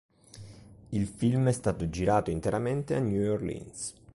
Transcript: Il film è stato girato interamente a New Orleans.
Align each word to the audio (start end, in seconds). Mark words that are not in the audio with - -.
Il 0.89 1.05
film 1.05 1.47
è 1.47 1.51
stato 1.51 1.87
girato 1.87 2.31
interamente 2.31 2.95
a 2.95 2.99
New 2.99 3.21
Orleans. 3.31 3.93